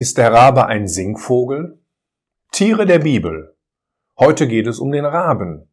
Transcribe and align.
Ist 0.00 0.16
der 0.16 0.32
Rabe 0.32 0.66
ein 0.66 0.86
Singvogel? 0.86 1.80
Tiere 2.52 2.86
der 2.86 3.00
Bibel. 3.00 3.56
Heute 4.16 4.46
geht 4.46 4.68
es 4.68 4.78
um 4.78 4.92
den 4.92 5.04
Raben. 5.04 5.68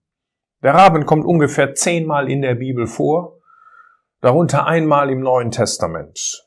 Der 0.63 0.73
Raben 0.73 1.05
kommt 1.05 1.25
ungefähr 1.25 1.75
zehnmal 1.75 2.27
in 2.27 2.41
der 2.41 2.55
Bibel 2.55 2.87
vor, 2.87 3.37
darunter 4.21 4.65
einmal 4.65 5.11
im 5.11 5.19
Neuen 5.19 5.51
Testament. 5.51 6.43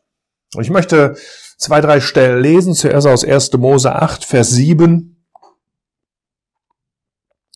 Ich 0.59 0.70
möchte 0.70 1.14
zwei, 1.56 1.80
drei 1.80 2.00
Stellen 2.00 2.42
lesen. 2.42 2.74
Zuerst 2.74 3.06
aus 3.06 3.24
1. 3.24 3.52
Mose 3.52 3.95
8, 3.95 4.24
Vers 4.24 4.50
7 4.50 5.24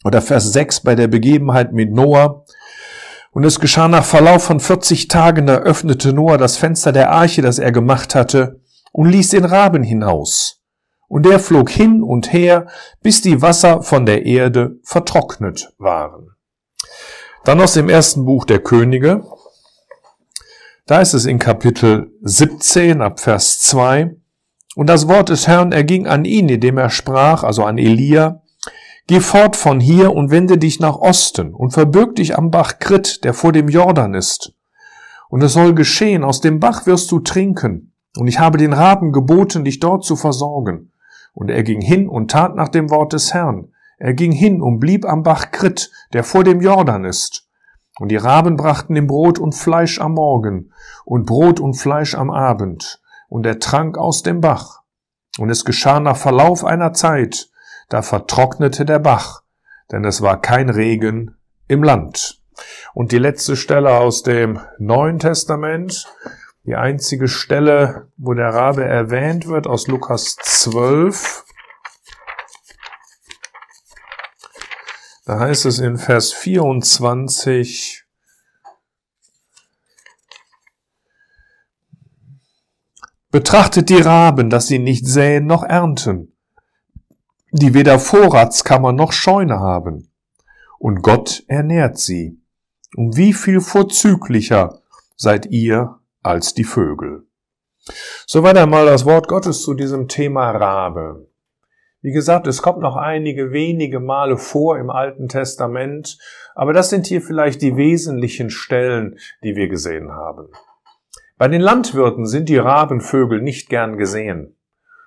oder 0.05 0.23
Vers 0.23 0.53
6 0.53 0.83
bei 0.83 0.95
der 0.95 1.09
Begebenheit 1.09 1.73
mit 1.73 1.91
Noah. 1.91 2.45
Und 3.33 3.43
es 3.43 3.59
geschah 3.59 3.89
nach 3.89 4.05
Verlauf 4.05 4.45
von 4.45 4.61
40 4.61 5.09
Tagen, 5.09 5.49
da 5.49 5.57
öffnete 5.57 6.13
Noah 6.13 6.39
das 6.39 6.59
Fenster 6.59 6.93
der 6.93 7.11
Arche, 7.11 7.43
das 7.43 7.59
er 7.59 7.73
gemacht 7.73 8.15
hatte, 8.15 8.62
und 8.93 9.09
ließ 9.09 9.31
den 9.31 9.45
Raben 9.45 9.83
hinaus. 9.83 10.63
Und 11.09 11.27
der 11.27 11.41
flog 11.41 11.69
hin 11.69 12.03
und 12.03 12.33
her, 12.33 12.69
bis 13.03 13.21
die 13.21 13.43
Wasser 13.43 13.83
von 13.83 14.07
der 14.07 14.25
Erde 14.25 14.79
vertrocknet 14.83 15.75
waren. 15.79 16.31
Dann 17.45 17.61
aus 17.61 17.75
dem 17.75 17.89
ersten 17.89 18.25
Buch 18.25 18.45
der 18.45 18.61
Könige. 18.61 19.25
Da 20.87 21.01
ist 21.01 21.13
es 21.13 21.27
in 21.27 21.39
Kapitel 21.39 22.13
17 22.23 23.03
ab 23.03 23.21
Vers 23.21 23.59
2. 23.61 24.17
Und 24.75 24.87
das 24.87 25.09
Wort 25.09 25.29
des 25.29 25.47
Herrn 25.49 25.73
erging 25.73 26.07
an 26.07 26.25
ihn, 26.25 26.49
indem 26.49 26.79
er 26.79 26.89
sprach, 26.89 27.43
also 27.43 27.65
an 27.65 27.79
Elia, 27.79 28.43
Geh 29.09 29.21
fort 29.21 29.57
von 29.57 29.81
hier 29.81 30.13
und 30.13 30.31
wende 30.31 30.59
dich 30.59 30.79
nach 30.79 30.97
Osten 30.97 31.55
und 31.55 31.73
verbirg 31.73 32.15
dich 32.15 32.39
am 32.39 32.51
Bach 32.51 32.79
Krit, 32.79 33.25
der 33.25 33.35
vor 33.35 33.53
dem 33.53 33.69
Jordan 33.69 34.15
ist. 34.15 34.55
Und 35.29 35.43
es 35.43 35.55
soll 35.55 35.75
geschehen, 35.75 36.23
aus 36.25 36.41
dem 36.41 36.61
Bach 36.61 36.87
wirst 36.87 37.11
du 37.11 37.19
trinken, 37.19 37.92
und 38.17 38.27
ich 38.27 38.39
habe 38.39 38.59
den 38.59 38.73
Raben 38.73 39.13
geboten, 39.13 39.65
dich 39.65 39.81
dort 39.81 40.05
zu 40.05 40.17
versorgen. 40.17 40.93
Und 41.33 41.51
er 41.51 41.63
ging 41.63 41.81
hin 41.81 42.09
und 42.09 42.31
tat 42.31 42.55
nach 42.55 42.69
dem 42.69 42.91
Wort 42.91 43.13
des 43.13 43.33
Herrn. 43.33 43.73
Er 43.99 44.15
ging 44.15 44.33
hin 44.33 44.61
und 44.61 44.81
blieb 44.81 45.07
am 45.07 45.23
Bach 45.23 45.51
Krit, 45.51 45.91
der 46.13 46.25
vor 46.25 46.45
dem 46.45 46.61
Jordan 46.61 47.05
ist. 47.05 47.49
Und 47.99 48.09
die 48.09 48.17
Raben 48.17 48.57
brachten 48.57 48.97
ihm 48.97 49.07
Brot 49.07 49.39
und 49.39 49.55
Fleisch 49.55 50.01
am 50.01 50.15
Morgen 50.15 50.73
und 51.05 51.27
Brot 51.27 51.61
und 51.61 51.75
Fleisch 51.75 52.15
am 52.15 52.31
Abend. 52.31 53.01
Und 53.29 53.47
er 53.47 53.61
trank 53.61 53.97
aus 53.97 54.23
dem 54.23 54.41
Bach. 54.41 54.83
Und 55.39 55.51
es 55.51 55.65
geschah 55.65 56.01
nach 56.01 56.17
Verlauf 56.17 56.65
einer 56.65 56.93
Zeit, 56.93 57.49
da 57.89 58.03
vertrocknete 58.03 58.85
der 58.85 58.99
Bach, 58.99 59.43
denn 59.91 60.05
es 60.05 60.21
war 60.21 60.41
kein 60.41 60.69
Regen 60.69 61.37
im 61.69 61.83
Land. 61.83 62.43
Und 62.93 63.13
die 63.13 63.19
letzte 63.19 63.57
Stelle 63.57 63.97
aus 63.97 64.23
dem 64.23 64.61
Neuen 64.79 65.19
Testament, 65.19 66.07
die 66.65 66.77
einzige 66.77 67.29
Stelle, 67.29 68.09
wo 68.17 68.35
der 68.35 68.55
Rabe 68.55 68.85
erwähnt 68.85 69.47
wird, 69.47 69.67
aus 69.67 69.89
Lukas 69.89 70.37
12. 70.37 71.45
Da 75.25 75.41
heißt 75.41 75.67
es 75.67 75.79
in 75.79 75.99
Vers 75.99 76.33
24, 76.33 78.05
Betrachtet 83.31 83.89
die 83.89 83.97
Raben, 83.97 84.51
dass 84.51 84.67
sie 84.67 84.79
nicht 84.79 85.07
säen 85.07 85.47
noch 85.47 85.63
ernten, 85.63 86.37
die 87.51 87.73
weder 87.73 87.99
Vorratskammer 87.99 88.93
noch 88.93 89.13
Scheune 89.13 89.59
haben. 89.59 90.11
Und 90.79 91.01
Gott 91.03 91.43
ernährt 91.47 91.99
sie. 91.99 92.39
Und 92.95 93.17
wie 93.17 93.33
viel 93.33 93.63
vorzüglicher 93.63 94.83
seid 95.17 95.47
ihr 95.47 96.02
als 96.23 96.55
die 96.55 96.65
Vögel. 96.65 97.27
Soweit 98.27 98.57
einmal 98.57 98.87
das 98.87 99.05
Wort 99.05 99.29
Gottes 99.29 99.63
zu 99.63 99.75
diesem 99.75 100.09
Thema 100.09 100.51
Rabe. 100.51 101.29
Wie 102.01 102.13
gesagt, 102.13 102.47
es 102.47 102.63
kommt 102.63 102.81
noch 102.81 102.97
einige 102.97 103.53
wenige 103.53 104.01
Male 104.01 104.37
vor 104.37 104.79
im 104.79 104.91
Alten 104.91 105.29
Testament, 105.29 106.19
aber 106.55 106.73
das 106.73 106.91
sind 106.91 107.07
hier 107.07 107.23
vielleicht 107.23 107.63
die 107.63 107.77
wesentlichen 107.77 108.51
Stellen, 108.51 109.19
die 109.45 109.55
wir 109.55 109.69
gesehen 109.69 110.11
haben. 110.13 110.49
Bei 111.39 111.49
den 111.49 111.61
Landwirten 111.61 112.27
sind 112.27 112.49
die 112.49 112.57
Rabenvögel 112.57 113.41
nicht 113.41 113.69
gern 113.69 113.99
gesehen. 113.99 114.57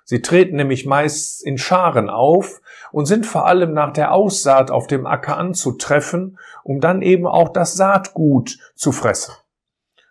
Sie 0.04 0.22
treten 0.22 0.56
nämlich 0.56 0.86
meist 0.86 1.44
in 1.44 1.58
Scharen 1.58 2.08
auf 2.08 2.60
und 2.92 3.06
sind 3.06 3.26
vor 3.26 3.46
allem 3.46 3.72
nach 3.72 3.92
der 3.92 4.12
Aussaat 4.12 4.70
auf 4.70 4.86
dem 4.86 5.06
Acker 5.06 5.36
anzutreffen, 5.36 6.38
um 6.62 6.80
dann 6.80 7.02
eben 7.02 7.26
auch 7.26 7.48
das 7.48 7.74
Saatgut 7.74 8.58
zu 8.74 8.92
fressen. 8.92 9.34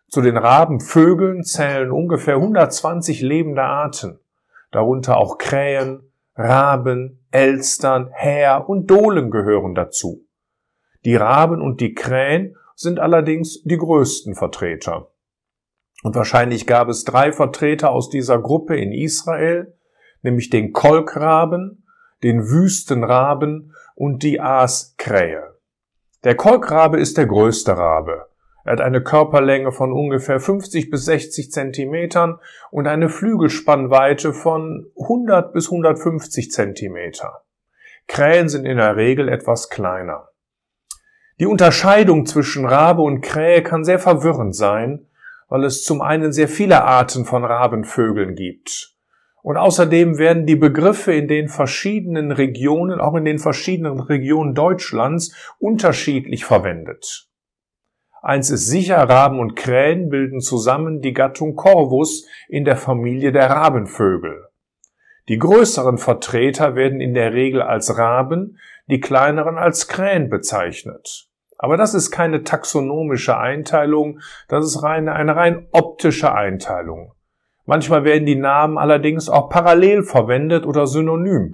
Zu 0.07 0.21
den 0.21 0.37
Rabenvögeln 0.37 1.43
zählen 1.43 1.91
ungefähr 1.91 2.35
120 2.35 3.21
lebende 3.21 3.63
Arten, 3.63 4.19
darunter 4.71 5.17
auch 5.17 5.37
Krähen, 5.37 6.11
Raben, 6.35 7.25
Elstern, 7.31 8.09
Häher 8.11 8.69
und 8.69 8.89
Dohlen 8.91 9.31
gehören 9.31 9.75
dazu. 9.75 10.25
Die 11.05 11.15
Raben 11.15 11.61
und 11.61 11.81
die 11.81 11.93
Krähen 11.93 12.57
sind 12.75 12.99
allerdings 12.99 13.63
die 13.63 13.77
größten 13.77 14.35
Vertreter. 14.35 15.11
Und 16.03 16.15
wahrscheinlich 16.15 16.67
gab 16.67 16.89
es 16.89 17.03
drei 17.03 17.31
Vertreter 17.31 17.91
aus 17.91 18.09
dieser 18.09 18.39
Gruppe 18.39 18.75
in 18.75 18.91
Israel, 18.91 19.77
nämlich 20.21 20.49
den 20.49 20.73
Kolkraben, 20.73 21.85
den 22.21 22.47
Wüstenraben 22.49 23.73
und 23.95 24.23
die 24.23 24.41
Aaskrähe. 24.41 25.55
Der 26.23 26.35
Kolkrabe 26.35 26.99
ist 26.99 27.17
der 27.17 27.27
größte 27.27 27.77
Rabe. 27.77 28.27
Er 28.65 28.71
hat 28.73 28.81
eine 28.81 29.01
Körperlänge 29.01 29.71
von 29.71 29.93
ungefähr 29.93 30.39
50 30.39 30.89
bis 30.89 31.05
60 31.05 31.51
Zentimetern 31.51 32.39
und 32.71 32.87
eine 32.87 33.09
Flügelspannweite 33.09 34.33
von 34.33 34.87
100 34.99 35.53
bis 35.53 35.67
150 35.67 36.49
Zentimeter. 36.49 37.43
Krähen 38.07 38.49
sind 38.49 38.65
in 38.65 38.77
der 38.77 38.95
Regel 38.95 39.29
etwas 39.29 39.69
kleiner. 39.69 40.29
Die 41.39 41.45
Unterscheidung 41.45 42.25
zwischen 42.25 42.65
Rabe 42.65 43.03
und 43.03 43.21
Krähe 43.21 43.61
kann 43.61 43.83
sehr 43.83 43.99
verwirrend 43.99 44.55
sein, 44.55 45.05
weil 45.47 45.63
es 45.63 45.83
zum 45.83 46.01
einen 46.01 46.31
sehr 46.31 46.47
viele 46.47 46.83
Arten 46.83 47.25
von 47.25 47.45
Rabenvögeln 47.45 48.33
gibt. 48.33 48.95
Und 49.43 49.57
außerdem 49.57 50.17
werden 50.17 50.47
die 50.47 50.55
Begriffe 50.55 51.13
in 51.13 51.27
den 51.27 51.49
verschiedenen 51.49 52.31
Regionen, 52.31 52.99
auch 52.99 53.13
in 53.13 53.25
den 53.25 53.37
verschiedenen 53.37 53.99
Regionen 53.99 54.55
Deutschlands, 54.55 55.35
unterschiedlich 55.59 56.45
verwendet. 56.45 57.29
Eins 58.25 58.49
ist 58.49 58.65
sicher, 58.65 58.97
Raben 59.07 59.39
und 59.39 59.55
Krähen 59.55 60.09
bilden 60.09 60.39
zusammen 60.39 60.99
die 60.99 61.13
Gattung 61.13 61.55
Corvus 61.55 62.27
in 62.47 62.65
der 62.65 62.75
Familie 62.75 63.31
der 63.31 63.51
Rabenvögel. 63.51 64.47
Die 65.27 65.37
größeren 65.37 65.99
Vertreter 65.99 66.73
werden 66.73 67.01
in 67.01 67.13
der 67.13 67.33
Regel 67.33 67.61
als 67.61 67.99
Raben, 67.99 68.57
die 68.87 68.99
kleineren 68.99 69.59
als 69.59 69.87
Krähen 69.87 70.31
bezeichnet. 70.31 71.27
Aber 71.59 71.77
das 71.77 71.93
ist 71.93 72.09
keine 72.09 72.43
taxonomische 72.43 73.37
Einteilung, 73.37 74.21
das 74.47 74.65
ist 74.65 74.81
rein, 74.81 75.07
eine 75.07 75.35
rein 75.35 75.67
optische 75.71 76.33
Einteilung. 76.33 77.13
Manchmal 77.67 78.05
werden 78.05 78.25
die 78.25 78.37
Namen 78.37 78.79
allerdings 78.79 79.29
auch 79.29 79.51
parallel 79.51 80.01
verwendet 80.01 80.65
oder 80.65 80.87
synonym. 80.87 81.51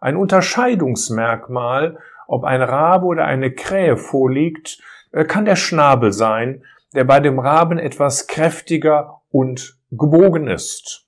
Ein 0.00 0.16
Unterscheidungsmerkmal, 0.16 1.98
ob 2.26 2.44
ein 2.44 2.62
Rabe 2.62 3.04
oder 3.04 3.26
eine 3.26 3.52
Krähe 3.52 3.98
vorliegt, 3.98 4.80
kann 5.22 5.44
der 5.44 5.54
Schnabel 5.54 6.12
sein, 6.12 6.64
der 6.94 7.04
bei 7.04 7.20
dem 7.20 7.38
Raben 7.38 7.78
etwas 7.78 8.26
kräftiger 8.26 9.22
und 9.30 9.78
gebogen 9.92 10.48
ist. 10.48 11.06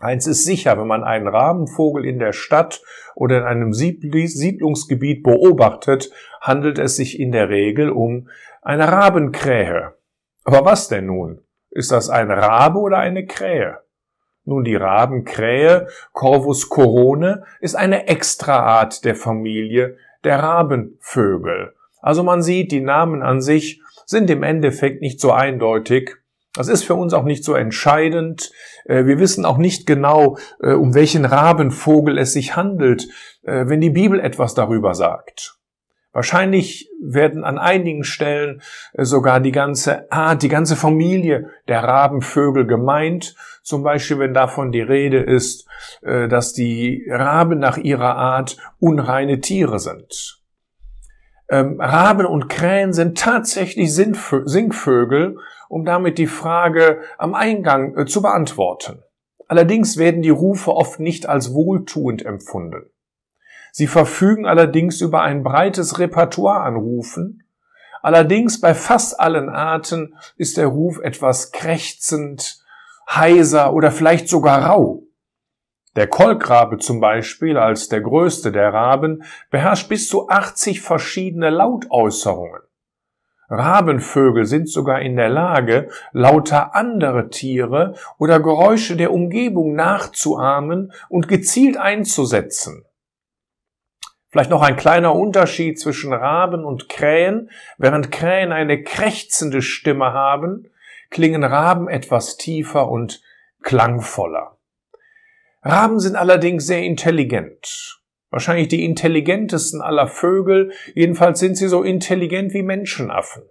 Eins 0.00 0.26
ist 0.26 0.44
sicher, 0.44 0.78
wenn 0.78 0.86
man 0.86 1.04
einen 1.04 1.28
Rabenvogel 1.28 2.04
in 2.04 2.18
der 2.18 2.32
Stadt 2.32 2.82
oder 3.14 3.38
in 3.38 3.44
einem 3.44 3.72
Siedlungsgebiet 3.72 5.22
beobachtet, 5.22 6.10
handelt 6.40 6.78
es 6.78 6.96
sich 6.96 7.18
in 7.18 7.32
der 7.32 7.48
Regel 7.48 7.90
um 7.90 8.28
eine 8.60 8.90
Rabenkrähe. 8.90 9.94
Aber 10.44 10.64
was 10.64 10.88
denn 10.88 11.06
nun? 11.06 11.40
Ist 11.70 11.92
das 11.92 12.08
ein 12.10 12.30
Rabe 12.30 12.78
oder 12.78 12.98
eine 12.98 13.26
Krähe? 13.26 13.78
Nun, 14.44 14.64
die 14.64 14.76
Rabenkrähe, 14.76 15.88
Corvus 16.12 16.68
corone, 16.68 17.44
ist 17.60 17.74
eine 17.74 18.06
Extraart 18.06 19.04
der 19.04 19.14
Familie 19.14 19.96
der 20.24 20.40
Rabenvögel. 20.40 21.75
Also 22.06 22.22
man 22.22 22.40
sieht, 22.40 22.70
die 22.70 22.82
Namen 22.82 23.20
an 23.20 23.40
sich 23.40 23.82
sind 24.04 24.30
im 24.30 24.44
Endeffekt 24.44 25.02
nicht 25.02 25.20
so 25.20 25.32
eindeutig. 25.32 26.18
Das 26.54 26.68
ist 26.68 26.84
für 26.84 26.94
uns 26.94 27.12
auch 27.12 27.24
nicht 27.24 27.42
so 27.42 27.54
entscheidend. 27.54 28.52
Äh, 28.84 29.06
wir 29.06 29.18
wissen 29.18 29.44
auch 29.44 29.58
nicht 29.58 29.88
genau, 29.88 30.38
äh, 30.60 30.70
um 30.74 30.94
welchen 30.94 31.24
Rabenvogel 31.24 32.16
es 32.16 32.32
sich 32.32 32.54
handelt, 32.54 33.08
äh, 33.42 33.66
wenn 33.66 33.80
die 33.80 33.90
Bibel 33.90 34.20
etwas 34.20 34.54
darüber 34.54 34.94
sagt. 34.94 35.58
Wahrscheinlich 36.12 36.88
werden 37.02 37.42
an 37.42 37.58
einigen 37.58 38.04
Stellen 38.04 38.62
sogar 38.96 39.40
die 39.40 39.50
ganze 39.50 40.08
Art, 40.12 40.44
die 40.44 40.48
ganze 40.48 40.76
Familie 40.76 41.50
der 41.66 41.82
Rabenvögel 41.82 42.68
gemeint. 42.68 43.34
Zum 43.64 43.82
Beispiel, 43.82 44.20
wenn 44.20 44.32
davon 44.32 44.70
die 44.70 44.80
Rede 44.80 45.18
ist, 45.18 45.66
dass 46.00 46.54
die 46.54 47.04
Raben 47.10 47.58
nach 47.58 47.76
ihrer 47.76 48.16
Art 48.16 48.56
unreine 48.78 49.40
Tiere 49.40 49.78
sind. 49.78 50.36
Ähm, 51.48 51.80
Raben 51.80 52.26
und 52.26 52.48
Krähen 52.48 52.92
sind 52.92 53.18
tatsächlich 53.18 53.94
Singvögel, 53.94 55.38
um 55.68 55.84
damit 55.84 56.18
die 56.18 56.26
Frage 56.26 57.00
am 57.18 57.34
Eingang 57.34 57.96
äh, 57.96 58.06
zu 58.06 58.22
beantworten. 58.22 59.02
Allerdings 59.48 59.96
werden 59.96 60.22
die 60.22 60.30
Rufe 60.30 60.72
oft 60.72 60.98
nicht 60.98 61.28
als 61.28 61.54
wohltuend 61.54 62.24
empfunden. 62.24 62.90
Sie 63.70 63.86
verfügen 63.86 64.46
allerdings 64.46 65.00
über 65.00 65.22
ein 65.22 65.42
breites 65.42 65.98
Repertoire 65.98 66.62
an 66.62 66.76
Rufen. 66.76 67.44
Allerdings 68.02 68.60
bei 68.60 68.74
fast 68.74 69.20
allen 69.20 69.48
Arten 69.48 70.14
ist 70.36 70.56
der 70.56 70.66
Ruf 70.66 70.98
etwas 70.98 71.52
krächzend, 71.52 72.64
heiser 73.08 73.72
oder 73.72 73.92
vielleicht 73.92 74.28
sogar 74.28 74.64
rau. 74.64 75.05
Der 75.96 76.06
Kolkrabe 76.06 76.76
zum 76.76 77.00
Beispiel 77.00 77.56
als 77.56 77.88
der 77.88 78.02
größte 78.02 78.52
der 78.52 78.72
Raben 78.72 79.24
beherrscht 79.50 79.88
bis 79.88 80.08
zu 80.08 80.28
80 80.28 80.82
verschiedene 80.82 81.48
Lautäußerungen. 81.48 82.60
Rabenvögel 83.48 84.44
sind 84.44 84.68
sogar 84.68 85.00
in 85.00 85.16
der 85.16 85.30
Lage, 85.30 85.88
lauter 86.12 86.74
andere 86.74 87.30
Tiere 87.30 87.94
oder 88.18 88.40
Geräusche 88.40 88.96
der 88.96 89.12
Umgebung 89.12 89.74
nachzuahmen 89.74 90.92
und 91.08 91.28
gezielt 91.28 91.78
einzusetzen. 91.78 92.84
Vielleicht 94.28 94.50
noch 94.50 94.62
ein 94.62 94.76
kleiner 94.76 95.14
Unterschied 95.14 95.80
zwischen 95.80 96.12
Raben 96.12 96.64
und 96.64 96.90
Krähen. 96.90 97.50
Während 97.78 98.12
Krähen 98.12 98.52
eine 98.52 98.82
krächzende 98.82 99.62
Stimme 99.62 100.12
haben, 100.12 100.68
klingen 101.08 101.44
Raben 101.44 101.88
etwas 101.88 102.36
tiefer 102.36 102.90
und 102.90 103.22
klangvoller. 103.62 104.55
Raben 105.66 105.98
sind 105.98 106.14
allerdings 106.14 106.66
sehr 106.66 106.82
intelligent. 106.82 108.00
Wahrscheinlich 108.30 108.68
die 108.68 108.84
intelligentesten 108.84 109.80
aller 109.80 110.06
Vögel, 110.06 110.70
jedenfalls 110.94 111.40
sind 111.40 111.56
sie 111.56 111.66
so 111.66 111.82
intelligent 111.82 112.54
wie 112.54 112.62
Menschenaffen. 112.62 113.42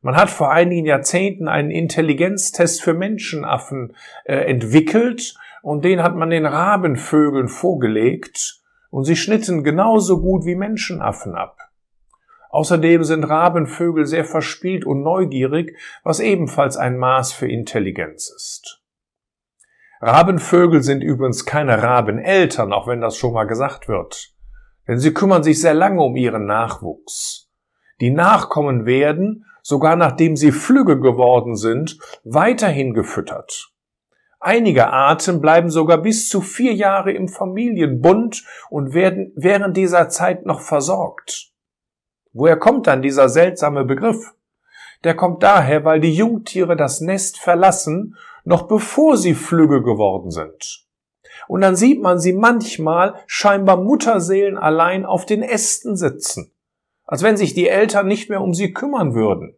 Man 0.00 0.16
hat 0.16 0.30
vor 0.30 0.50
einigen 0.50 0.84
Jahrzehnten 0.84 1.46
einen 1.46 1.70
Intelligenztest 1.70 2.82
für 2.82 2.92
Menschenaffen 2.92 3.94
äh, 4.24 4.34
entwickelt 4.34 5.36
und 5.62 5.84
den 5.84 6.02
hat 6.02 6.16
man 6.16 6.30
den 6.30 6.44
Rabenvögeln 6.44 7.46
vorgelegt 7.46 8.60
und 8.90 9.04
sie 9.04 9.14
schnitten 9.14 9.62
genauso 9.62 10.20
gut 10.20 10.44
wie 10.44 10.56
Menschenaffen 10.56 11.36
ab. 11.36 11.56
Außerdem 12.50 13.04
sind 13.04 13.24
Rabenvögel 13.24 14.06
sehr 14.06 14.24
verspielt 14.24 14.84
und 14.84 15.02
neugierig, 15.02 15.78
was 16.02 16.18
ebenfalls 16.18 16.76
ein 16.76 16.98
Maß 16.98 17.32
für 17.32 17.48
Intelligenz 17.48 18.28
ist. 18.28 18.81
Rabenvögel 20.04 20.82
sind 20.82 21.00
übrigens 21.00 21.46
keine 21.46 21.80
Rabeneltern, 21.80 22.72
auch 22.72 22.88
wenn 22.88 23.00
das 23.00 23.16
schon 23.16 23.34
mal 23.34 23.46
gesagt 23.46 23.86
wird. 23.86 24.34
Denn 24.88 24.98
sie 24.98 25.14
kümmern 25.14 25.44
sich 25.44 25.60
sehr 25.60 25.74
lange 25.74 26.02
um 26.02 26.16
ihren 26.16 26.44
Nachwuchs. 26.44 27.48
Die 28.00 28.10
Nachkommen 28.10 28.84
werden, 28.84 29.46
sogar 29.62 29.94
nachdem 29.94 30.34
sie 30.34 30.50
flügge 30.50 30.98
geworden 30.98 31.54
sind, 31.54 31.98
weiterhin 32.24 32.94
gefüttert. 32.94 33.72
Einige 34.40 34.88
Arten 34.88 35.40
bleiben 35.40 35.70
sogar 35.70 35.98
bis 35.98 36.28
zu 36.28 36.40
vier 36.40 36.74
Jahre 36.74 37.12
im 37.12 37.28
Familienbund 37.28 38.44
und 38.70 38.94
werden 38.94 39.32
während 39.36 39.76
dieser 39.76 40.08
Zeit 40.08 40.46
noch 40.46 40.62
versorgt. 40.62 41.52
Woher 42.32 42.56
kommt 42.56 42.88
dann 42.88 43.02
dieser 43.02 43.28
seltsame 43.28 43.84
Begriff? 43.84 44.34
Der 45.04 45.14
kommt 45.14 45.44
daher, 45.44 45.84
weil 45.84 46.00
die 46.00 46.12
Jungtiere 46.14 46.74
das 46.74 47.00
Nest 47.00 47.38
verlassen 47.38 48.16
noch 48.44 48.68
bevor 48.68 49.16
sie 49.16 49.34
flügge 49.34 49.82
geworden 49.82 50.30
sind. 50.30 50.86
Und 51.48 51.60
dann 51.60 51.76
sieht 51.76 52.00
man 52.00 52.18
sie 52.18 52.32
manchmal 52.32 53.14
scheinbar 53.26 53.76
Mutterseelen 53.76 54.58
allein 54.58 55.04
auf 55.04 55.26
den 55.26 55.42
Ästen 55.42 55.96
sitzen, 55.96 56.52
als 57.04 57.22
wenn 57.22 57.36
sich 57.36 57.54
die 57.54 57.68
Eltern 57.68 58.06
nicht 58.06 58.30
mehr 58.30 58.40
um 58.40 58.54
sie 58.54 58.72
kümmern 58.72 59.14
würden. 59.14 59.56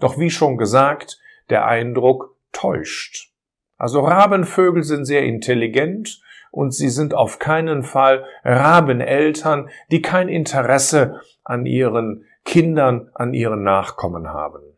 Doch 0.00 0.18
wie 0.18 0.30
schon 0.30 0.56
gesagt, 0.56 1.18
der 1.48 1.66
Eindruck 1.66 2.36
täuscht. 2.52 3.32
Also 3.76 4.00
Rabenvögel 4.00 4.82
sind 4.82 5.04
sehr 5.04 5.24
intelligent 5.24 6.20
und 6.50 6.72
sie 6.72 6.88
sind 6.88 7.14
auf 7.14 7.38
keinen 7.38 7.82
Fall 7.82 8.24
Rabeneltern, 8.44 9.70
die 9.90 10.02
kein 10.02 10.28
Interesse 10.28 11.20
an 11.44 11.66
ihren 11.66 12.26
Kindern, 12.44 13.10
an 13.14 13.34
ihren 13.34 13.62
Nachkommen 13.62 14.28
haben. 14.28 14.71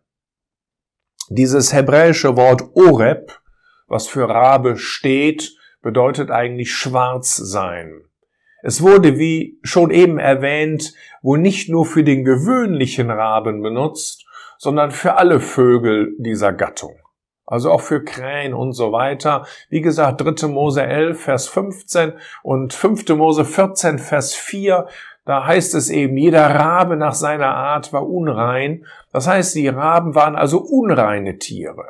Dieses 1.30 1.72
hebräische 1.72 2.36
Wort 2.36 2.62
Oreb, 2.74 3.40
was 3.88 4.06
für 4.06 4.28
Rabe 4.28 4.76
steht, 4.76 5.56
bedeutet 5.80 6.30
eigentlich 6.30 6.74
schwarz 6.74 7.36
sein. 7.36 8.02
Es 8.62 8.82
wurde, 8.82 9.18
wie 9.18 9.58
schon 9.62 9.90
eben 9.90 10.18
erwähnt, 10.18 10.92
wohl 11.22 11.38
nicht 11.38 11.68
nur 11.68 11.86
für 11.86 12.04
den 12.04 12.24
gewöhnlichen 12.24 13.10
Raben 13.10 13.62
benutzt, 13.62 14.26
sondern 14.58 14.90
für 14.90 15.16
alle 15.16 15.40
Vögel 15.40 16.14
dieser 16.18 16.52
Gattung. 16.52 16.96
Also 17.46 17.70
auch 17.70 17.82
für 17.82 18.02
Krähen 18.02 18.54
und 18.54 18.72
so 18.72 18.92
weiter. 18.92 19.46
Wie 19.68 19.82
gesagt, 19.82 20.22
3. 20.22 20.48
Mose 20.48 20.82
11, 20.82 21.20
Vers 21.20 21.48
15 21.48 22.14
und 22.42 22.72
5. 22.72 23.08
Mose 23.10 23.44
14, 23.44 23.98
Vers 23.98 24.34
4 24.34 24.88
da 25.24 25.46
heißt 25.46 25.74
es 25.74 25.88
eben, 25.88 26.16
jeder 26.16 26.46
Rabe 26.54 26.96
nach 26.96 27.14
seiner 27.14 27.54
Art 27.54 27.92
war 27.92 28.06
unrein. 28.06 28.84
Das 29.12 29.26
heißt, 29.26 29.54
die 29.54 29.68
Raben 29.68 30.14
waren 30.14 30.36
also 30.36 30.58
unreine 30.58 31.38
Tiere. 31.38 31.86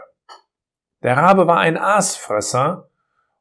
Der 1.02 1.16
Rabe 1.16 1.46
war 1.46 1.58
ein 1.58 1.76
Aasfresser 1.76 2.88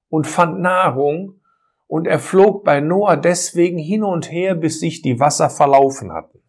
und 0.09 0.27
fand 0.27 0.59
Nahrung 0.59 1.39
und 1.87 2.07
er 2.07 2.19
flog 2.19 2.63
bei 2.63 2.79
Noah 2.79 3.17
deswegen 3.17 3.77
hin 3.77 4.03
und 4.03 4.31
her, 4.31 4.55
bis 4.55 4.79
sich 4.79 5.01
die 5.01 5.19
Wasser 5.19 5.49
verlaufen 5.49 6.11
hatten. 6.11 6.39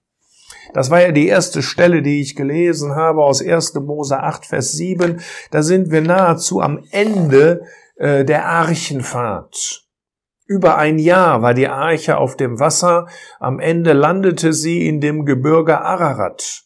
Das 0.72 0.90
war 0.90 1.02
ja 1.02 1.12
die 1.12 1.28
erste 1.28 1.62
Stelle, 1.62 2.02
die 2.02 2.20
ich 2.20 2.34
gelesen 2.34 2.96
habe 2.96 3.22
aus 3.22 3.42
1. 3.42 3.74
Mose 3.74 4.18
8, 4.18 4.46
Vers 4.46 4.72
7. 4.72 5.20
Da 5.50 5.62
sind 5.62 5.90
wir 5.90 6.00
nahezu 6.00 6.60
am 6.60 6.82
Ende 6.90 7.66
äh, 7.96 8.24
der 8.24 8.46
Archenfahrt. 8.46 9.83
Über 10.46 10.76
ein 10.76 10.98
Jahr 10.98 11.40
war 11.40 11.54
die 11.54 11.68
Arche 11.68 12.18
auf 12.18 12.36
dem 12.36 12.60
Wasser, 12.60 13.06
am 13.40 13.60
Ende 13.60 13.94
landete 13.94 14.52
sie 14.52 14.86
in 14.86 15.00
dem 15.00 15.24
Gebirge 15.24 15.80
Ararat. 15.80 16.64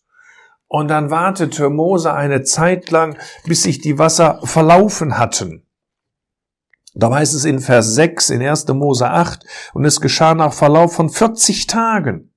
Und 0.66 0.88
dann 0.88 1.10
wartete 1.10 1.70
Mose 1.70 2.12
eine 2.12 2.42
Zeit 2.42 2.90
lang, 2.90 3.16
bis 3.46 3.62
sich 3.62 3.80
die 3.80 3.98
Wasser 3.98 4.40
verlaufen 4.42 5.16
hatten. 5.16 5.64
Da 6.94 7.12
heißt 7.12 7.34
es 7.34 7.44
in 7.44 7.60
Vers 7.60 7.94
6 7.94 8.30
in 8.30 8.42
1. 8.42 8.66
Mose 8.69 9.08
8, 9.08 9.46
und 9.75 9.84
es 9.84 10.00
geschah 10.00 10.34
nach 10.34 10.52
Verlauf 10.52 10.92
von 10.92 11.08
40 11.08 11.69
Tagen. 11.69 12.34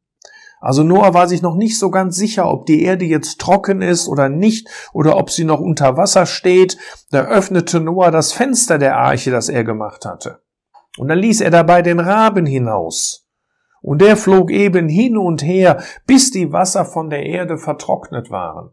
Also 0.59 0.83
Noah 0.83 1.15
war 1.15 1.27
sich 1.27 1.41
noch 1.41 1.55
nicht 1.55 1.79
so 1.79 1.89
ganz 1.89 2.15
sicher, 2.15 2.47
ob 2.47 2.67
die 2.67 2.83
Erde 2.83 3.05
jetzt 3.05 3.41
trocken 3.41 3.81
ist 3.81 4.07
oder 4.07 4.29
nicht, 4.29 4.69
oder 4.93 5.17
ob 5.17 5.31
sie 5.31 5.43
noch 5.43 5.59
unter 5.59 5.97
Wasser 5.97 6.27
steht. 6.27 6.77
Da 7.09 7.23
öffnete 7.23 7.79
Noah 7.79 8.11
das 8.11 8.31
Fenster 8.31 8.77
der 8.77 8.97
Arche, 8.97 9.31
das 9.31 9.49
er 9.49 9.63
gemacht 9.63 10.05
hatte. 10.05 10.43
Und 10.97 11.07
dann 11.07 11.19
ließ 11.19 11.41
er 11.41 11.51
dabei 11.51 11.81
den 11.81 11.99
Raben 11.99 12.45
hinaus. 12.45 13.27
Und 13.81 14.01
der 14.01 14.17
flog 14.17 14.51
eben 14.51 14.89
hin 14.89 15.17
und 15.17 15.43
her, 15.43 15.81
bis 16.05 16.31
die 16.31 16.51
Wasser 16.51 16.85
von 16.85 17.09
der 17.09 17.25
Erde 17.25 17.57
vertrocknet 17.57 18.29
waren. 18.29 18.71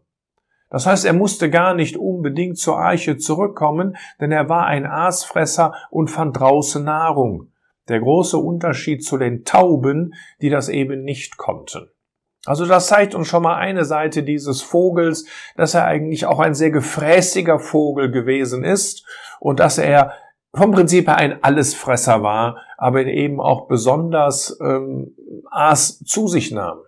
Das 0.69 0.85
heißt, 0.85 1.05
er 1.05 1.13
musste 1.13 1.49
gar 1.49 1.73
nicht 1.73 1.97
unbedingt 1.97 2.59
zur 2.59 2.77
Arche 2.77 3.17
zurückkommen, 3.17 3.97
denn 4.21 4.31
er 4.31 4.49
war 4.49 4.67
ein 4.67 4.85
Aasfresser 4.85 5.73
und 5.89 6.09
fand 6.09 6.39
draußen 6.39 6.83
Nahrung. 6.83 7.51
Der 7.87 7.99
große 7.99 8.37
Unterschied 8.37 9.03
zu 9.03 9.17
den 9.17 9.45
Tauben, 9.45 10.13
die 10.41 10.49
das 10.49 10.69
eben 10.69 11.03
nicht 11.03 11.37
konnten. 11.37 11.89
Also 12.45 12.65
das 12.65 12.87
zeigt 12.87 13.15
uns 13.15 13.27
schon 13.27 13.43
mal 13.43 13.55
eine 13.55 13.83
Seite 13.83 14.23
dieses 14.23 14.61
Vogels, 14.61 15.25
dass 15.55 15.73
er 15.73 15.85
eigentlich 15.85 16.25
auch 16.25 16.39
ein 16.39 16.53
sehr 16.53 16.71
gefräßiger 16.71 17.59
Vogel 17.59 18.11
gewesen 18.11 18.63
ist 18.63 19.05
und 19.39 19.59
dass 19.59 19.77
er 19.79 20.13
vom 20.53 20.71
Prinzip 20.71 21.07
her 21.07 21.17
ein 21.17 21.43
Allesfresser 21.43 22.23
war, 22.23 22.57
aber 22.77 23.05
eben 23.05 23.39
auch 23.39 23.67
besonders 23.67 24.57
ähm, 24.61 25.15
Aas 25.51 25.99
zu 26.05 26.27
sich 26.27 26.51
nahm. 26.51 26.79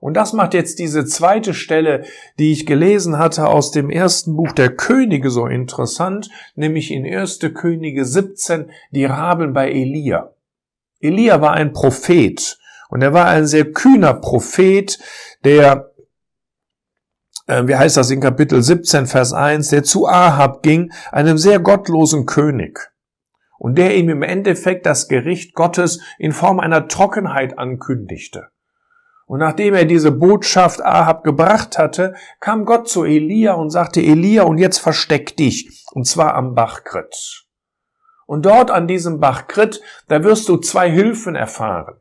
Und 0.00 0.14
das 0.14 0.32
macht 0.32 0.54
jetzt 0.54 0.78
diese 0.78 1.04
zweite 1.04 1.52
Stelle, 1.52 2.04
die 2.38 2.52
ich 2.52 2.64
gelesen 2.64 3.18
hatte 3.18 3.48
aus 3.48 3.70
dem 3.70 3.90
ersten 3.90 4.34
Buch 4.34 4.52
der 4.52 4.74
Könige 4.74 5.28
so 5.30 5.46
interessant, 5.46 6.30
nämlich 6.54 6.90
in 6.90 7.04
1. 7.04 7.40
Könige 7.54 8.06
17, 8.06 8.70
die 8.92 9.04
Raben 9.04 9.52
bei 9.52 9.70
Elia. 9.70 10.32
Elia 11.00 11.42
war 11.42 11.52
ein 11.52 11.74
Prophet 11.74 12.58
und 12.88 13.02
er 13.02 13.12
war 13.12 13.26
ein 13.26 13.46
sehr 13.46 13.72
kühner 13.72 14.14
Prophet, 14.14 14.98
der 15.44 15.89
wie 17.66 17.76
heißt 17.76 17.96
das 17.96 18.10
in 18.10 18.20
Kapitel 18.20 18.62
17, 18.62 19.06
Vers 19.06 19.32
1, 19.32 19.68
der 19.70 19.82
zu 19.82 20.06
Ahab 20.06 20.62
ging, 20.62 20.92
einem 21.10 21.36
sehr 21.36 21.58
gottlosen 21.58 22.26
König. 22.26 22.92
Und 23.58 23.76
der 23.76 23.96
ihm 23.96 24.08
im 24.08 24.22
Endeffekt 24.22 24.86
das 24.86 25.08
Gericht 25.08 25.54
Gottes 25.54 26.00
in 26.18 26.32
Form 26.32 26.60
einer 26.60 26.88
Trockenheit 26.88 27.58
ankündigte. 27.58 28.48
Und 29.26 29.38
nachdem 29.38 29.74
er 29.74 29.84
diese 29.84 30.10
Botschaft 30.10 30.84
Ahab 30.84 31.22
gebracht 31.22 31.78
hatte, 31.78 32.14
kam 32.40 32.64
Gott 32.64 32.88
zu 32.88 33.04
Elia 33.04 33.52
und 33.52 33.70
sagte, 33.70 34.00
Elia, 34.00 34.42
und 34.42 34.58
jetzt 34.58 34.78
versteck 34.78 35.36
dich, 35.36 35.84
und 35.92 36.06
zwar 36.06 36.34
am 36.34 36.54
Bach 36.54 36.84
Krit. 36.84 37.46
Und 38.26 38.46
dort 38.46 38.70
an 38.70 38.88
diesem 38.88 39.20
Bach 39.20 39.46
Krit, 39.46 39.80
da 40.08 40.24
wirst 40.24 40.48
du 40.48 40.56
zwei 40.56 40.90
Hilfen 40.90 41.36
erfahren. 41.36 42.00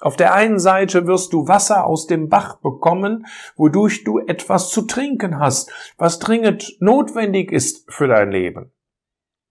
Auf 0.00 0.16
der 0.16 0.34
einen 0.34 0.58
Seite 0.58 1.06
wirst 1.06 1.32
du 1.32 1.46
Wasser 1.46 1.86
aus 1.86 2.06
dem 2.06 2.28
Bach 2.28 2.56
bekommen, 2.56 3.26
wodurch 3.56 4.04
du 4.04 4.18
etwas 4.18 4.70
zu 4.70 4.82
trinken 4.82 5.38
hast, 5.38 5.70
was 5.96 6.18
dringend 6.18 6.76
notwendig 6.80 7.52
ist 7.52 7.90
für 7.92 8.08
dein 8.08 8.30
Leben. 8.30 8.72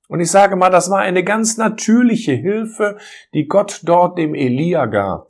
Und 0.10 0.20
ich 0.20 0.30
sage 0.30 0.56
mal, 0.56 0.70
das 0.70 0.90
war 0.90 1.00
eine 1.00 1.24
ganz 1.24 1.58
natürliche 1.58 2.34
Hilfe, 2.34 2.98
die 3.34 3.48
Gott 3.48 3.82
dort 3.84 4.18
dem 4.18 4.36
Elia 4.36 4.86
gab. 4.86 5.30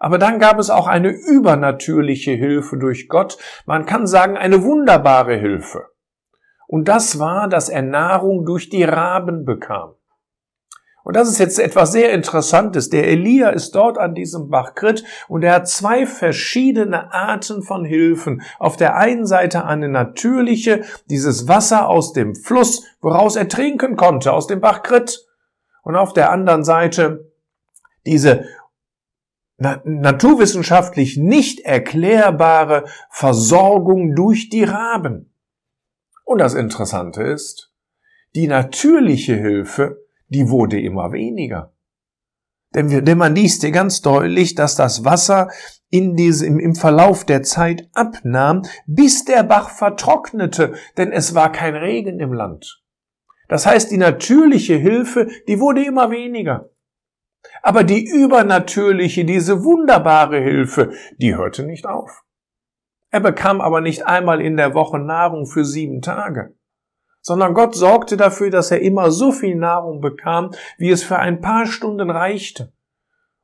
Aber 0.00 0.18
dann 0.18 0.40
gab 0.40 0.58
es 0.58 0.68
auch 0.68 0.88
eine 0.88 1.10
übernatürliche 1.10 2.32
Hilfe 2.32 2.76
durch 2.76 3.08
Gott. 3.08 3.38
Man 3.66 3.86
kann 3.86 4.08
sagen, 4.08 4.36
eine 4.36 4.64
wunderbare 4.64 5.36
Hilfe. 5.36 5.86
Und 6.66 6.88
das 6.88 7.20
war, 7.20 7.48
dass 7.48 7.68
er 7.68 7.82
Nahrung 7.82 8.44
durch 8.44 8.68
die 8.68 8.82
Raben 8.82 9.44
bekam. 9.44 9.94
Und 11.04 11.16
das 11.16 11.28
ist 11.28 11.38
jetzt 11.38 11.58
etwas 11.58 11.92
sehr 11.92 12.12
Interessantes. 12.12 12.88
Der 12.88 13.08
Elia 13.08 13.50
ist 13.50 13.72
dort 13.72 13.98
an 13.98 14.14
diesem 14.14 14.48
Bach 14.48 14.74
Krit 14.74 15.04
und 15.28 15.42
er 15.42 15.54
hat 15.54 15.68
zwei 15.68 16.06
verschiedene 16.06 17.12
Arten 17.12 17.62
von 17.62 17.84
Hilfen. 17.84 18.42
Auf 18.58 18.76
der 18.76 18.96
einen 18.96 19.26
Seite 19.26 19.64
eine 19.64 19.88
natürliche, 19.88 20.84
dieses 21.10 21.48
Wasser 21.48 21.88
aus 21.88 22.12
dem 22.12 22.34
Fluss, 22.34 22.84
woraus 23.00 23.36
er 23.36 23.48
trinken 23.48 23.96
konnte, 23.96 24.32
aus 24.32 24.46
dem 24.46 24.60
Bach 24.60 24.82
Krit. 24.82 25.26
Und 25.82 25.96
auf 25.96 26.12
der 26.12 26.30
anderen 26.30 26.62
Seite 26.62 27.32
diese 28.06 28.44
naturwissenschaftlich 29.58 31.16
nicht 31.16 31.60
erklärbare 31.60 32.84
Versorgung 33.10 34.14
durch 34.14 34.48
die 34.48 34.64
Raben. 34.64 35.32
Und 36.24 36.38
das 36.38 36.54
Interessante 36.54 37.22
ist, 37.22 37.72
die 38.34 38.48
natürliche 38.48 39.34
Hilfe 39.34 40.01
die 40.32 40.48
wurde 40.48 40.80
immer 40.80 41.12
weniger. 41.12 41.72
Denn, 42.74 43.04
denn 43.04 43.18
man 43.18 43.34
liest 43.34 43.60
hier 43.60 43.70
ganz 43.70 44.00
deutlich, 44.00 44.54
dass 44.54 44.76
das 44.76 45.04
Wasser 45.04 45.50
in 45.90 46.16
diesem, 46.16 46.58
im 46.58 46.74
Verlauf 46.74 47.24
der 47.24 47.42
Zeit 47.42 47.88
abnahm, 47.92 48.62
bis 48.86 49.26
der 49.26 49.42
Bach 49.42 49.68
vertrocknete, 49.70 50.74
denn 50.96 51.12
es 51.12 51.34
war 51.34 51.52
kein 51.52 51.76
Regen 51.76 52.18
im 52.18 52.32
Land. 52.32 52.82
Das 53.48 53.66
heißt, 53.66 53.90
die 53.90 53.98
natürliche 53.98 54.76
Hilfe, 54.76 55.28
die 55.48 55.60
wurde 55.60 55.84
immer 55.84 56.10
weniger. 56.10 56.70
Aber 57.62 57.84
die 57.84 58.08
übernatürliche, 58.08 59.26
diese 59.26 59.64
wunderbare 59.64 60.40
Hilfe, 60.40 60.92
die 61.18 61.36
hörte 61.36 61.64
nicht 61.64 61.86
auf. 61.86 62.22
Er 63.10 63.20
bekam 63.20 63.60
aber 63.60 63.82
nicht 63.82 64.06
einmal 64.06 64.40
in 64.40 64.56
der 64.56 64.72
Woche 64.72 64.98
Nahrung 64.98 65.44
für 65.44 65.66
sieben 65.66 66.00
Tage 66.00 66.54
sondern 67.22 67.54
Gott 67.54 67.74
sorgte 67.74 68.16
dafür, 68.16 68.50
dass 68.50 68.70
er 68.70 68.80
immer 68.80 69.10
so 69.10 69.32
viel 69.32 69.54
Nahrung 69.54 70.00
bekam, 70.00 70.50
wie 70.76 70.90
es 70.90 71.02
für 71.02 71.18
ein 71.18 71.40
paar 71.40 71.66
Stunden 71.66 72.10
reichte. 72.10 72.72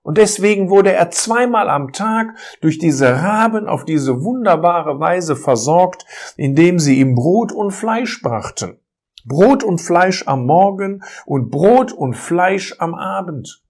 Und 0.02 0.18
deswegen 0.18 0.70
wurde 0.70 0.92
er 0.92 1.11
zweimal 1.11 1.68
am 1.68 1.92
Tag 1.92 2.37
durch 2.61 2.78
diese 2.78 3.23
Raben 3.23 3.66
auf 3.66 3.85
diese 3.85 4.23
wunderbare 4.23 5.00
Weise 5.00 5.37
versorgt, 5.37 6.06
indem 6.37 6.78
sie 6.78 6.99
ihm 6.99 7.14
Brot 7.14 7.52
und 7.52 7.73
Fleisch 7.73 8.23
brachten. 8.23 8.78
Brot 9.25 9.62
und 9.62 9.80
Fleisch 9.80 10.26
am 10.26 10.47
Morgen 10.47 11.02
und 11.26 11.50
Brot 11.50 11.92
und 11.92 12.14
Fleisch 12.14 12.75
am 12.78 12.94
Abend. 12.94 13.62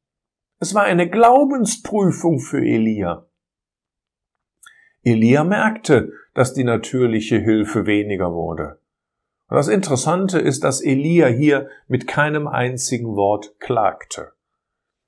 Es 0.61 0.75
war 0.75 0.85
eine 0.85 1.09
Glaubensprüfung 1.11 2.39
für 2.39 2.61
Elia. 2.61 3.27
Elia 5.03 5.43
merkte, 5.45 6.13
dass 6.35 6.55
die 6.55 6.65
natürliche 6.65 7.39
Hilfe 7.39 7.87
weniger 7.87 8.33
wurde. 8.33 8.81
Und 9.49 9.57
das 9.57 9.69
Interessante 9.69 10.39
ist, 10.39 10.65
dass 10.65 10.81
Elia 10.81 11.27
hier 11.27 11.69
mit 11.87 12.07
keinem 12.07 12.47
einzigen 12.47 13.17
Wort 13.17 13.59
klagte. 13.61 14.33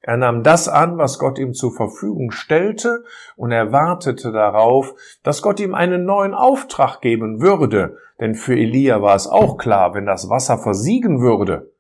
Er 0.03 0.17
nahm 0.17 0.43
das 0.43 0.67
an, 0.67 0.97
was 0.97 1.19
Gott 1.19 1.39
ihm 1.39 1.53
zur 1.53 1.73
Verfügung 1.73 2.31
stellte, 2.31 3.05
und 3.37 3.53
er 3.53 3.71
wartete 3.71 4.33
darauf, 4.33 4.95
dass 5.23 5.43
Gott 5.43 5.61
ihm 5.61 5.75
einen 5.75 6.07
neuen 6.07 6.33
Auftrag 6.33 7.03
geben 7.03 7.43
würde, 7.43 7.99
denn 8.19 8.35
für 8.35 8.55
Elia 8.55 9.03
war 9.03 9.15
es 9.15 9.27
auch 9.27 9.59
klar, 9.59 9.93
wenn 9.95 10.07
das 10.07 10.31
Wasser 10.31 10.57
versiegen 10.57 11.21
würde, 11.21 11.71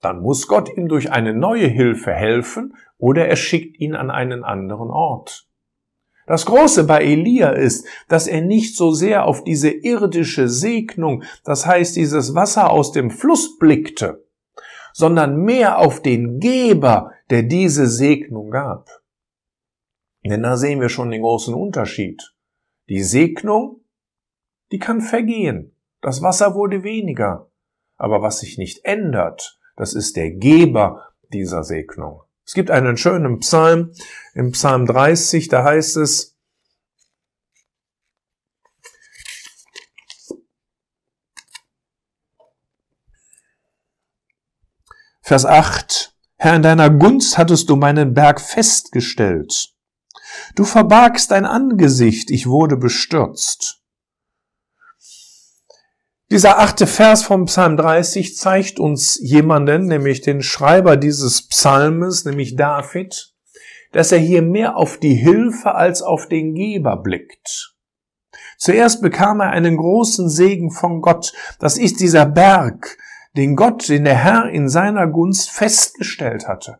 dann 0.00 0.20
muss 0.20 0.46
Gott 0.48 0.76
ihm 0.76 0.88
durch 0.88 1.10
eine 1.10 1.32
neue 1.32 1.66
Hilfe 1.66 2.12
helfen 2.12 2.76
oder 2.98 3.26
er 3.26 3.36
schickt 3.36 3.78
ihn 3.80 3.94
an 3.94 4.10
einen 4.10 4.44
anderen 4.44 4.90
Ort. 4.90 5.48
Das 6.26 6.46
Große 6.46 6.84
bei 6.84 7.02
Elia 7.02 7.50
ist, 7.50 7.86
dass 8.08 8.26
er 8.26 8.42
nicht 8.42 8.76
so 8.76 8.92
sehr 8.92 9.26
auf 9.26 9.42
diese 9.44 9.70
irdische 9.70 10.48
Segnung, 10.48 11.24
das 11.44 11.66
heißt 11.66 11.96
dieses 11.96 12.34
Wasser 12.34 12.70
aus 12.70 12.92
dem 12.92 13.10
Fluss 13.10 13.58
blickte, 13.58 14.24
sondern 14.92 15.36
mehr 15.36 15.78
auf 15.78 16.00
den 16.00 16.38
Geber, 16.38 17.12
der 17.30 17.42
diese 17.42 17.86
Segnung 17.86 18.50
gab. 18.50 18.88
Denn 20.24 20.42
da 20.42 20.56
sehen 20.56 20.80
wir 20.80 20.88
schon 20.88 21.10
den 21.10 21.22
großen 21.22 21.54
Unterschied. 21.54 22.34
Die 22.88 23.02
Segnung, 23.02 23.80
die 24.70 24.78
kann 24.78 25.00
vergehen. 25.00 25.74
Das 26.00 26.22
Wasser 26.22 26.54
wurde 26.54 26.84
weniger. 26.84 27.50
Aber 27.96 28.22
was 28.22 28.40
sich 28.40 28.58
nicht 28.58 28.84
ändert, 28.84 29.58
das 29.76 29.94
ist 29.94 30.16
der 30.16 30.30
Geber 30.30 31.08
dieser 31.32 31.64
Segnung. 31.64 32.22
Es 32.44 32.54
gibt 32.54 32.70
einen 32.70 32.96
schönen 32.96 33.38
Psalm, 33.40 33.92
im 34.34 34.52
Psalm 34.52 34.86
30, 34.86 35.48
da 35.48 35.64
heißt 35.64 35.96
es, 35.98 36.32
Vers 45.24 45.46
8, 45.46 46.14
Herr, 46.36 46.56
in 46.56 46.62
deiner 46.62 46.90
Gunst 46.90 47.38
hattest 47.38 47.70
du 47.70 47.76
meinen 47.76 48.12
Berg 48.12 48.40
festgestellt. 48.40 49.72
Du 50.56 50.64
verbargst 50.64 51.30
dein 51.30 51.46
Angesicht, 51.46 52.30
ich 52.30 52.48
wurde 52.48 52.76
bestürzt. 52.76 53.81
Dieser 56.32 56.60
achte 56.60 56.86
Vers 56.86 57.24
vom 57.24 57.44
Psalm 57.44 57.76
30 57.76 58.38
zeigt 58.38 58.80
uns 58.80 59.20
jemanden, 59.20 59.84
nämlich 59.84 60.22
den 60.22 60.40
Schreiber 60.40 60.96
dieses 60.96 61.46
Psalmes, 61.46 62.24
nämlich 62.24 62.56
David, 62.56 63.34
dass 63.92 64.12
er 64.12 64.18
hier 64.18 64.40
mehr 64.40 64.78
auf 64.78 64.96
die 64.96 65.12
Hilfe 65.12 65.74
als 65.74 66.00
auf 66.00 66.28
den 66.28 66.54
Geber 66.54 66.96
blickt. 66.96 67.74
Zuerst 68.56 69.02
bekam 69.02 69.40
er 69.40 69.50
einen 69.50 69.76
großen 69.76 70.30
Segen 70.30 70.70
von 70.70 71.02
Gott. 71.02 71.34
Das 71.58 71.76
ist 71.76 72.00
dieser 72.00 72.24
Berg, 72.24 72.96
den 73.36 73.54
Gott, 73.54 73.90
den 73.90 74.04
der 74.04 74.16
Herr 74.16 74.48
in 74.48 74.70
seiner 74.70 75.08
Gunst 75.08 75.50
festgestellt 75.50 76.48
hatte. 76.48 76.78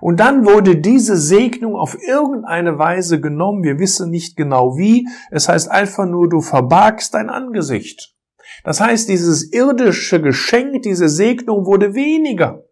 Und 0.00 0.20
dann 0.20 0.46
wurde 0.46 0.76
diese 0.76 1.16
Segnung 1.16 1.74
auf 1.74 2.00
irgendeine 2.00 2.78
Weise 2.78 3.20
genommen. 3.20 3.64
Wir 3.64 3.80
wissen 3.80 4.08
nicht 4.08 4.36
genau 4.36 4.76
wie. 4.76 5.08
Es 5.32 5.48
heißt 5.48 5.68
einfach 5.68 6.06
nur, 6.06 6.28
du 6.28 6.40
verbargst 6.40 7.14
dein 7.14 7.28
Angesicht. 7.28 8.14
Das 8.64 8.80
heißt, 8.80 9.08
dieses 9.08 9.52
irdische 9.52 10.20
Geschenk, 10.20 10.82
diese 10.82 11.08
Segnung 11.08 11.66
wurde 11.66 11.94
weniger. 11.94 12.64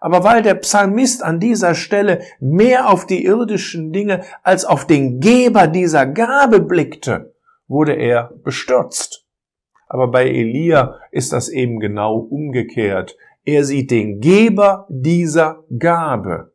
Aber 0.00 0.24
weil 0.24 0.42
der 0.42 0.54
Psalmist 0.54 1.22
an 1.22 1.40
dieser 1.40 1.74
Stelle 1.74 2.22
mehr 2.40 2.88
auf 2.88 3.06
die 3.06 3.24
irdischen 3.24 3.92
Dinge 3.92 4.22
als 4.42 4.64
auf 4.64 4.86
den 4.86 5.20
Geber 5.20 5.66
dieser 5.66 6.06
Gabe 6.06 6.60
blickte, 6.60 7.34
wurde 7.68 7.92
er 7.92 8.32
bestürzt. 8.42 9.26
Aber 9.86 10.08
bei 10.08 10.26
Elia 10.26 11.00
ist 11.10 11.32
das 11.32 11.48
eben 11.48 11.80
genau 11.80 12.16
umgekehrt. 12.16 13.16
Er 13.44 13.64
sieht 13.64 13.90
den 13.90 14.20
Geber 14.20 14.86
dieser 14.88 15.64
Gabe. 15.78 16.52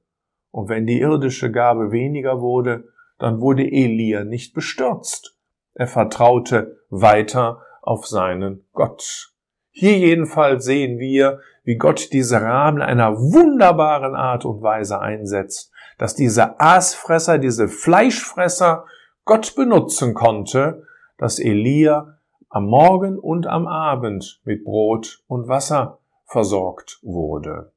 Und 0.52 0.70
wenn 0.70 0.88
die 0.88 1.02
irdische 1.02 1.52
Gabe 1.52 1.92
weniger 1.92 2.42
wurde, 2.42 2.86
dann 3.20 3.42
wurde 3.42 3.64
Elia 3.64 4.24
nicht 4.24 4.54
bestürzt. 4.54 5.38
Er 5.74 5.88
vertraute 5.88 6.78
weiter 6.90 7.62
auf 7.86 8.08
seinen 8.08 8.68
Gott. 8.74 9.34
Hier 9.72 9.98
jedenfalls 9.98 10.66
sehen 10.66 11.00
wir, 11.00 11.40
wie 11.64 11.76
Gott 11.76 12.14
diese 12.14 12.42
Rahmen 12.42 12.82
einer 12.82 13.18
wunderbaren 13.18 14.16
Art 14.16 14.46
und 14.46 14.62
Weise 14.62 15.00
einsetzt, 15.00 15.72
dass 15.98 16.16
diese 16.16 16.60
Aasfresser, 16.60 17.38
diese 17.38 17.68
Fleischfresser 17.68 18.86
Gott 19.26 19.56
benutzen 19.56 20.14
konnte, 20.14 20.84
dass 21.18 21.40
Elia 21.40 22.20
am 22.50 22.68
Morgen 22.68 23.18
und 23.20 23.48
am 23.48 23.68
Abend 23.68 24.42
mit 24.46 24.64
Brot 24.64 25.24
und 25.28 25.48
Wasser 25.48 26.00
versorgt 26.26 27.00
wurde. 27.02 27.74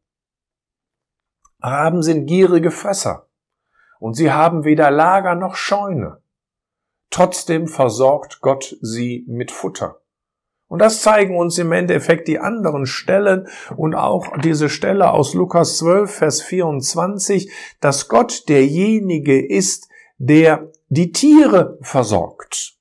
Raben 1.61 2.03
sind 2.03 2.27
gierige 2.27 2.71
Fresser 2.71 3.27
und 3.99 4.15
sie 4.15 4.31
haben 4.31 4.65
weder 4.65 4.91
Lager 4.91 5.35
noch 5.35 5.57
Scheune. 5.57 6.23
Trotzdem 7.11 7.69
versorgt 7.69 8.41
Gott 8.41 8.77
sie 8.81 9.25
mit 9.27 9.51
Futter. 9.51 10.01
Und 10.69 10.81
das 10.81 11.01
zeigen 11.01 11.37
uns 11.39 11.57
im 11.57 11.73
Endeffekt 11.73 12.29
die 12.29 12.39
anderen 12.39 12.85
Stellen 12.85 13.49
und 13.77 13.95
auch 13.95 14.37
diese 14.39 14.69
Stelle 14.69 15.11
aus 15.13 15.33
Lukas 15.33 15.79
12, 15.79 16.11
Vers 16.11 16.43
24, 16.43 17.51
dass 17.81 18.09
Gott 18.09 18.49
derjenige 18.51 19.45
ist, 19.45 19.89
der 20.19 20.71
die 20.89 21.13
Tiere 21.13 21.79
versorgt. 21.81 22.75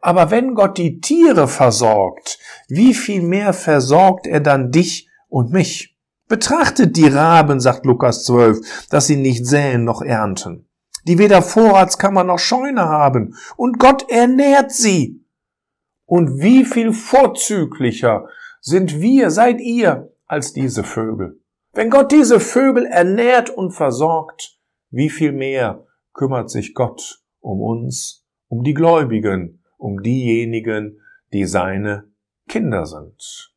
Aber 0.00 0.32
wenn 0.32 0.54
Gott 0.56 0.78
die 0.78 1.00
Tiere 1.00 1.46
versorgt, 1.46 2.40
wie 2.68 2.92
viel 2.92 3.22
mehr 3.22 3.52
versorgt 3.52 4.26
er 4.26 4.40
dann 4.40 4.72
dich 4.72 5.08
und 5.28 5.52
mich? 5.52 5.96
Betrachtet 6.26 6.96
die 6.96 7.06
Raben, 7.06 7.60
sagt 7.60 7.86
Lukas 7.86 8.24
12, 8.24 8.88
dass 8.90 9.06
sie 9.06 9.16
nicht 9.16 9.46
säen 9.46 9.84
noch 9.84 10.02
ernten 10.02 10.66
die 11.04 11.18
weder 11.18 11.42
Vorratskammer 11.42 12.24
noch 12.24 12.38
Scheune 12.38 12.82
haben. 12.88 13.36
Und 13.56 13.78
Gott 13.78 14.10
ernährt 14.10 14.72
sie. 14.72 15.24
Und 16.06 16.40
wie 16.40 16.64
viel 16.64 16.92
vorzüglicher 16.92 18.28
sind 18.60 19.00
wir, 19.00 19.30
seid 19.30 19.60
ihr 19.60 20.12
als 20.26 20.52
diese 20.52 20.84
Vögel. 20.84 21.40
Wenn 21.72 21.90
Gott 21.90 22.12
diese 22.12 22.38
Vögel 22.38 22.86
ernährt 22.86 23.50
und 23.50 23.72
versorgt, 23.72 24.58
wie 24.90 25.08
viel 25.08 25.32
mehr 25.32 25.86
kümmert 26.12 26.50
sich 26.50 26.74
Gott 26.74 27.22
um 27.40 27.60
uns, 27.60 28.26
um 28.48 28.62
die 28.62 28.74
Gläubigen, 28.74 29.64
um 29.78 30.02
diejenigen, 30.02 31.00
die 31.32 31.46
seine 31.46 32.12
Kinder 32.48 32.84
sind. 32.86 33.51